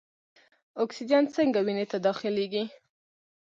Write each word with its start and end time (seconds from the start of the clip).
اکسیجن 0.83 1.23
څنګه 1.35 1.59
وینې 1.65 1.85
ته 1.91 1.97
داخلیږي؟ 2.05 2.63